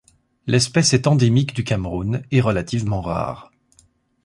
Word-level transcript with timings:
L'espèce 0.47 0.95
est 0.95 1.05
endémique 1.05 1.53
du 1.53 1.63
Cameroun 1.63 2.23
et 2.31 2.41
relativement 2.41 3.01
rare. 3.01 3.51